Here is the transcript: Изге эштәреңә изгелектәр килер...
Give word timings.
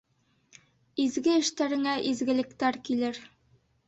Изге 1.03 1.35
эштәреңә 1.41 1.93
изгелектәр 2.13 2.81
килер... 2.89 3.21